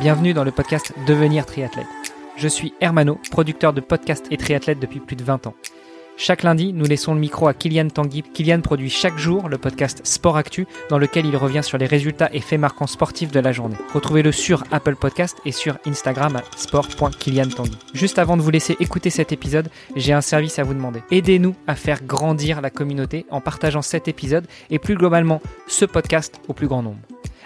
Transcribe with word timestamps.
Bienvenue 0.00 0.32
dans 0.32 0.44
le 0.44 0.50
podcast 0.50 0.94
Devenir 1.06 1.44
triathlète. 1.44 1.84
Je 2.38 2.48
suis 2.48 2.72
Hermano, 2.80 3.20
producteur 3.30 3.74
de 3.74 3.82
podcasts 3.82 4.24
et 4.30 4.38
triathlète 4.38 4.80
depuis 4.80 4.98
plus 4.98 5.14
de 5.14 5.22
20 5.22 5.46
ans. 5.46 5.54
Chaque 6.16 6.42
lundi, 6.42 6.72
nous 6.72 6.86
laissons 6.86 7.12
le 7.12 7.20
micro 7.20 7.48
à 7.48 7.52
Kylian 7.52 7.88
Tanguy. 7.88 8.22
Kylian 8.22 8.62
produit 8.62 8.88
chaque 8.88 9.18
jour 9.18 9.50
le 9.50 9.58
podcast 9.58 10.00
Sport 10.04 10.38
Actu, 10.38 10.66
dans 10.88 10.96
lequel 10.96 11.26
il 11.26 11.36
revient 11.36 11.62
sur 11.62 11.76
les 11.76 11.84
résultats 11.84 12.30
et 12.32 12.40
faits 12.40 12.58
marquants 12.58 12.86
sportifs 12.86 13.30
de 13.30 13.40
la 13.40 13.52
journée. 13.52 13.76
Retrouvez-le 13.92 14.32
sur 14.32 14.64
Apple 14.70 14.96
Podcast 14.96 15.36
et 15.44 15.52
sur 15.52 15.76
Instagram 15.86 16.36
à 16.36 16.44
sport.kyliantanguy. 16.56 17.76
Juste 17.92 18.18
avant 18.18 18.38
de 18.38 18.42
vous 18.42 18.50
laisser 18.50 18.78
écouter 18.80 19.10
cet 19.10 19.32
épisode, 19.32 19.68
j'ai 19.96 20.14
un 20.14 20.22
service 20.22 20.58
à 20.58 20.62
vous 20.62 20.72
demander. 20.72 21.02
Aidez-nous 21.10 21.54
à 21.66 21.74
faire 21.74 22.02
grandir 22.04 22.62
la 22.62 22.70
communauté 22.70 23.26
en 23.30 23.42
partageant 23.42 23.82
cet 23.82 24.08
épisode 24.08 24.46
et 24.70 24.78
plus 24.78 24.94
globalement 24.94 25.42
ce 25.68 25.84
podcast 25.84 26.40
au 26.48 26.54
plus 26.54 26.68
grand 26.68 26.82
nombre. 26.82 27.00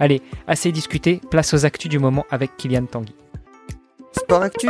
Allez, 0.00 0.22
assez 0.46 0.70
discuté, 0.70 1.20
place 1.30 1.54
aux 1.54 1.64
actus 1.64 1.90
du 1.90 1.98
moment 1.98 2.24
avec 2.30 2.56
Kylian 2.56 2.86
Tanguy. 2.86 3.14
Sport 4.12 4.42
Actu, 4.42 4.68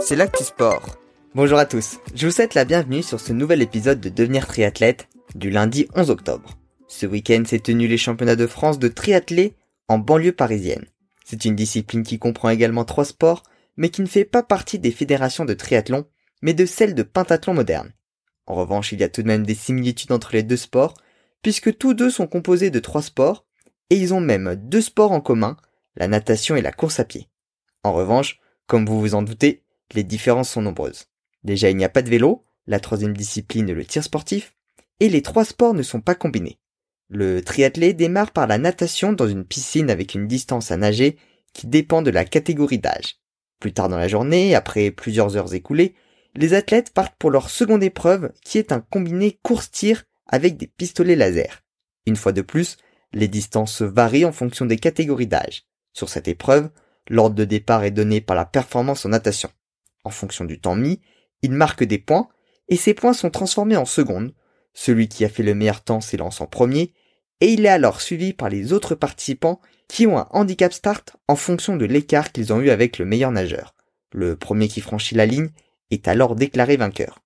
c'est 0.00 0.16
l'actu 0.16 0.44
sport. 0.44 0.98
Bonjour 1.34 1.58
à 1.58 1.64
tous, 1.64 1.98
je 2.14 2.26
vous 2.26 2.32
souhaite 2.32 2.52
la 2.52 2.66
bienvenue 2.66 3.02
sur 3.02 3.18
ce 3.18 3.32
nouvel 3.32 3.62
épisode 3.62 4.00
de 4.00 4.10
Devenir 4.10 4.46
triathlète 4.46 5.08
du 5.34 5.48
lundi 5.48 5.88
11 5.94 6.10
octobre. 6.10 6.58
Ce 6.88 7.06
week-end 7.06 7.42
s'est 7.46 7.60
tenu 7.60 7.88
les 7.88 7.96
championnats 7.96 8.36
de 8.36 8.46
France 8.46 8.78
de 8.78 8.88
triathlé 8.88 9.54
en 9.88 9.98
banlieue 9.98 10.32
parisienne. 10.32 10.84
C'est 11.24 11.46
une 11.46 11.56
discipline 11.56 12.02
qui 12.02 12.18
comprend 12.18 12.50
également 12.50 12.84
trois 12.84 13.06
sports, 13.06 13.44
mais 13.78 13.88
qui 13.88 14.02
ne 14.02 14.06
fait 14.06 14.24
pas 14.26 14.42
partie 14.42 14.78
des 14.78 14.92
fédérations 14.92 15.46
de 15.46 15.54
triathlon, 15.54 16.06
mais 16.42 16.52
de 16.52 16.66
celles 16.66 16.94
de 16.94 17.02
pentathlon 17.02 17.54
moderne. 17.54 17.92
En 18.46 18.54
revanche, 18.54 18.92
il 18.92 19.00
y 19.00 19.04
a 19.04 19.08
tout 19.08 19.22
de 19.22 19.26
même 19.26 19.46
des 19.46 19.54
similitudes 19.54 20.12
entre 20.12 20.34
les 20.34 20.42
deux 20.42 20.56
sports, 20.56 20.94
puisque 21.40 21.76
tous 21.78 21.94
deux 21.94 22.10
sont 22.10 22.26
composés 22.26 22.70
de 22.70 22.78
trois 22.78 23.02
sports, 23.02 23.45
et 23.90 23.96
ils 23.96 24.14
ont 24.14 24.20
même 24.20 24.56
deux 24.56 24.80
sports 24.80 25.12
en 25.12 25.20
commun, 25.20 25.56
la 25.96 26.08
natation 26.08 26.56
et 26.56 26.62
la 26.62 26.72
course 26.72 27.00
à 27.00 27.04
pied. 27.04 27.28
En 27.82 27.92
revanche, 27.92 28.40
comme 28.66 28.86
vous 28.86 29.00
vous 29.00 29.14
en 29.14 29.22
doutez, 29.22 29.62
les 29.94 30.04
différences 30.04 30.50
sont 30.50 30.62
nombreuses. 30.62 31.06
Déjà, 31.44 31.70
il 31.70 31.76
n'y 31.76 31.84
a 31.84 31.88
pas 31.88 32.02
de 32.02 32.10
vélo, 32.10 32.44
la 32.66 32.80
troisième 32.80 33.16
discipline 33.16 33.68
est 33.68 33.74
le 33.74 33.84
tir 33.84 34.02
sportif, 34.02 34.54
et 35.00 35.08
les 35.08 35.22
trois 35.22 35.44
sports 35.44 35.74
ne 35.74 35.82
sont 35.82 36.00
pas 36.00 36.14
combinés. 36.14 36.58
Le 37.08 37.40
triathlé 37.42 37.92
démarre 37.92 38.32
par 38.32 38.46
la 38.46 38.58
natation 38.58 39.12
dans 39.12 39.28
une 39.28 39.44
piscine 39.44 39.90
avec 39.90 40.14
une 40.14 40.26
distance 40.26 40.72
à 40.72 40.76
nager 40.76 41.16
qui 41.52 41.68
dépend 41.68 42.02
de 42.02 42.10
la 42.10 42.24
catégorie 42.24 42.80
d'âge. 42.80 43.20
Plus 43.60 43.72
tard 43.72 43.88
dans 43.88 43.96
la 43.96 44.08
journée, 44.08 44.54
après 44.54 44.90
plusieurs 44.90 45.36
heures 45.36 45.54
écoulées, 45.54 45.94
les 46.34 46.52
athlètes 46.52 46.92
partent 46.92 47.16
pour 47.18 47.30
leur 47.30 47.48
seconde 47.48 47.82
épreuve 47.82 48.32
qui 48.44 48.58
est 48.58 48.72
un 48.72 48.80
combiné 48.80 49.38
course-tir 49.42 50.04
avec 50.26 50.56
des 50.56 50.66
pistolets 50.66 51.16
laser. 51.16 51.62
Une 52.06 52.16
fois 52.16 52.32
de 52.32 52.42
plus, 52.42 52.76
les 53.16 53.28
distances 53.28 53.80
varient 53.80 54.26
en 54.26 54.32
fonction 54.32 54.66
des 54.66 54.76
catégories 54.76 55.26
d'âge. 55.26 55.64
Sur 55.94 56.10
cette 56.10 56.28
épreuve, 56.28 56.68
l'ordre 57.08 57.34
de 57.34 57.44
départ 57.44 57.82
est 57.82 57.90
donné 57.90 58.20
par 58.20 58.36
la 58.36 58.44
performance 58.44 59.06
en 59.06 59.08
natation. 59.08 59.48
En 60.04 60.10
fonction 60.10 60.44
du 60.44 60.60
temps 60.60 60.76
mis, 60.76 61.00
il 61.40 61.52
marque 61.52 61.82
des 61.82 61.96
points, 61.96 62.28
et 62.68 62.76
ces 62.76 62.92
points 62.92 63.14
sont 63.14 63.30
transformés 63.30 63.78
en 63.78 63.86
secondes. 63.86 64.34
Celui 64.74 65.08
qui 65.08 65.24
a 65.24 65.30
fait 65.30 65.42
le 65.42 65.54
meilleur 65.54 65.82
temps 65.82 66.02
s'élance 66.02 66.42
en 66.42 66.46
premier, 66.46 66.92
et 67.40 67.54
il 67.54 67.64
est 67.64 67.70
alors 67.70 68.02
suivi 68.02 68.34
par 68.34 68.50
les 68.50 68.74
autres 68.74 68.94
participants 68.94 69.62
qui 69.88 70.06
ont 70.06 70.18
un 70.18 70.28
handicap 70.30 70.74
start 70.74 71.16
en 71.26 71.36
fonction 71.36 71.76
de 71.76 71.86
l'écart 71.86 72.32
qu'ils 72.32 72.52
ont 72.52 72.60
eu 72.60 72.68
avec 72.68 72.98
le 72.98 73.06
meilleur 73.06 73.32
nageur. 73.32 73.74
Le 74.12 74.36
premier 74.36 74.68
qui 74.68 74.82
franchit 74.82 75.14
la 75.14 75.24
ligne 75.24 75.48
est 75.90 76.06
alors 76.06 76.36
déclaré 76.36 76.76
vainqueur. 76.76 77.20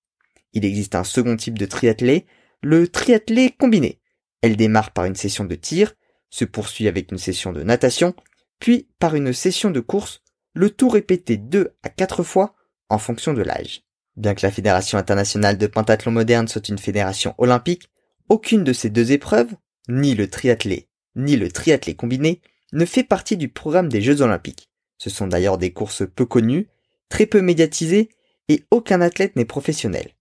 Il 0.53 0.63
existe 0.63 0.95
un 0.95 1.03
second 1.03 1.35
type 1.35 1.59
de 1.59 1.65
triathlé, 1.65 2.25
le 2.61 2.87
triathlé 2.87 3.51
combiné. 3.51 4.00
Elle 4.41 4.55
démarre 4.55 4.91
par 4.91 5.05
une 5.05 5.15
session 5.15 5.45
de 5.45 5.55
tir, 5.55 5.93
se 6.29 6.45
poursuit 6.45 6.87
avec 6.87 7.11
une 7.11 7.17
session 7.17 7.51
de 7.51 7.63
natation, 7.63 8.15
puis 8.59 8.87
par 8.99 9.15
une 9.15 9.33
session 9.33 9.69
de 9.71 9.79
course, 9.79 10.21
le 10.53 10.69
tout 10.69 10.89
répété 10.89 11.37
deux 11.37 11.75
à 11.83 11.89
quatre 11.89 12.23
fois 12.23 12.55
en 12.89 12.97
fonction 12.97 13.33
de 13.33 13.41
l'âge. 13.41 13.83
Bien 14.17 14.35
que 14.35 14.45
la 14.45 14.51
Fédération 14.51 14.97
internationale 14.97 15.57
de 15.57 15.67
pentathlon 15.67 16.11
moderne 16.11 16.47
soit 16.47 16.67
une 16.69 16.77
fédération 16.77 17.33
olympique, 17.37 17.89
aucune 18.29 18.63
de 18.63 18.73
ces 18.73 18.89
deux 18.89 19.11
épreuves, 19.11 19.53
ni 19.87 20.15
le 20.15 20.29
triathlé, 20.29 20.89
ni 21.15 21.37
le 21.37 21.51
triathlé 21.51 21.95
combiné, 21.95 22.41
ne 22.73 22.85
fait 22.85 23.03
partie 23.03 23.37
du 23.37 23.49
programme 23.49 23.89
des 23.89 24.01
Jeux 24.01 24.21
olympiques. 24.21 24.69
Ce 24.97 25.09
sont 25.09 25.27
d'ailleurs 25.27 25.57
des 25.57 25.73
courses 25.73 26.03
peu 26.07 26.25
connues, 26.25 26.67
très 27.09 27.25
peu 27.25 27.41
médiatisées, 27.41 28.09
et 28.49 28.63
aucun 28.71 29.01
athlète 29.01 29.35
n'est 29.35 29.45
professionnel. 29.45 30.11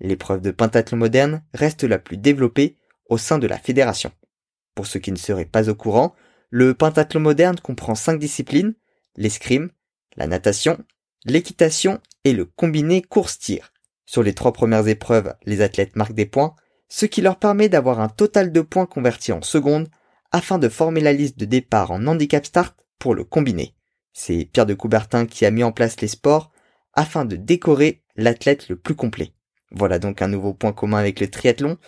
L'épreuve 0.00 0.40
de 0.40 0.50
pentathlon 0.50 0.96
moderne 0.96 1.42
reste 1.52 1.84
la 1.84 1.98
plus 1.98 2.16
développée 2.16 2.76
au 3.10 3.18
sein 3.18 3.38
de 3.38 3.46
la 3.46 3.58
fédération. 3.58 4.10
Pour 4.74 4.86
ceux 4.86 5.00
qui 5.00 5.12
ne 5.12 5.16
seraient 5.16 5.44
pas 5.44 5.68
au 5.68 5.74
courant, 5.74 6.14
le 6.48 6.74
pentathlon 6.74 7.20
moderne 7.20 7.60
comprend 7.60 7.94
cinq 7.94 8.18
disciplines, 8.18 8.74
l'escrime, 9.16 9.70
la 10.16 10.26
natation, 10.26 10.78
l'équitation 11.24 12.00
et 12.24 12.32
le 12.32 12.44
combiné 12.44 13.02
course-tir. 13.02 13.72
Sur 14.06 14.22
les 14.22 14.34
trois 14.34 14.52
premières 14.52 14.88
épreuves, 14.88 15.34
les 15.44 15.60
athlètes 15.60 15.96
marquent 15.96 16.14
des 16.14 16.26
points, 16.26 16.54
ce 16.88 17.06
qui 17.06 17.20
leur 17.20 17.38
permet 17.38 17.68
d'avoir 17.68 18.00
un 18.00 18.08
total 18.08 18.52
de 18.52 18.60
points 18.60 18.86
convertis 18.86 19.32
en 19.32 19.42
secondes 19.42 19.88
afin 20.32 20.58
de 20.58 20.68
former 20.68 21.00
la 21.00 21.12
liste 21.12 21.38
de 21.38 21.44
départ 21.44 21.90
en 21.90 22.06
handicap 22.06 22.44
start 22.44 22.76
pour 22.98 23.14
le 23.14 23.24
combiné. 23.24 23.74
C'est 24.12 24.48
Pierre 24.52 24.66
de 24.66 24.74
Coubertin 24.74 25.26
qui 25.26 25.46
a 25.46 25.50
mis 25.50 25.62
en 25.62 25.72
place 25.72 26.00
les 26.00 26.08
sports 26.08 26.50
afin 26.94 27.24
de 27.24 27.36
décorer 27.36 28.02
l'athlète 28.16 28.68
le 28.68 28.76
plus 28.76 28.96
complet. 28.96 29.32
Voilà 29.70 29.98
donc 29.98 30.22
un 30.22 30.28
nouveau 30.28 30.52
point 30.52 30.72
commun 30.72 30.98
avec 30.98 31.20
le 31.20 31.30
triathlon, 31.30 31.78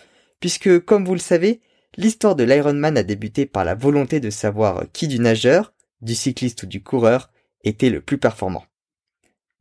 puisque 0.43 0.81
comme 0.81 1.05
vous 1.05 1.13
le 1.13 1.21
savez, 1.21 1.61
l'histoire 1.95 2.35
de 2.35 2.43
l'Ironman 2.43 2.97
a 2.97 3.03
débuté 3.03 3.45
par 3.45 3.63
la 3.63 3.75
volonté 3.75 4.19
de 4.19 4.29
savoir 4.29 4.83
qui 4.91 5.07
du 5.07 5.17
nageur, 5.17 5.73
du 6.01 6.15
cycliste 6.15 6.63
ou 6.63 6.65
du 6.65 6.83
coureur 6.83 7.31
était 7.63 7.89
le 7.89 8.01
plus 8.01 8.17
performant. 8.17 8.65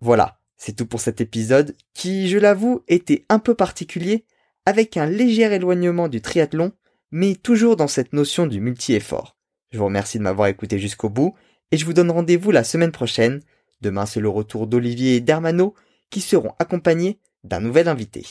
Voilà, 0.01 0.41
c'est 0.57 0.75
tout 0.75 0.87
pour 0.87 1.01
cet 1.01 1.21
épisode 1.21 1.77
qui, 1.95 2.29
je 2.29 2.37
l'avoue, 2.37 2.83
était 2.89 3.25
un 3.29 3.39
peu 3.39 3.55
particulier, 3.55 4.25
avec 4.67 4.97
un 4.97 5.07
léger 5.07 5.45
éloignement 5.45 6.09
du 6.09 6.21
triathlon, 6.21 6.73
mais 7.13 7.37
toujours 7.37 7.77
dans 7.77 7.87
cette 7.87 8.13
notion 8.13 8.49
du 8.49 8.59
multi-effort. 8.59 9.37
Je 9.71 9.79
vous 9.79 9.85
remercie 9.85 10.19
de 10.19 10.25
m'avoir 10.25 10.49
écouté 10.49 10.81
jusqu'au 10.81 11.11
bout, 11.11 11.37
et 11.71 11.77
je 11.77 11.85
vous 11.85 11.93
donne 11.93 12.11
rendez-vous 12.11 12.51
la 12.51 12.65
semaine 12.65 12.91
prochaine. 12.91 13.41
Demain, 13.83 14.05
c'est 14.05 14.19
le 14.19 14.29
retour 14.29 14.67
d'Olivier 14.67 15.15
et 15.15 15.21
d'Hermano, 15.21 15.77
qui 16.11 16.21
seront 16.21 16.55
accompagnés 16.59 17.21
d'un 17.45 17.61
nouvel 17.61 17.87
invité. 17.87 18.27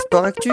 Sport 0.00 0.24
Actu, 0.24 0.52